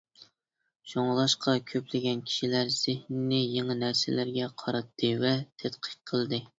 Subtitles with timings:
[0.93, 6.47] شۇڭلاشقا كۆپلىگەن كىشىلەر زېھنىنى يېڭى نەرسىلەرگە قاراتتى ۋە تەتقىق قىلدى.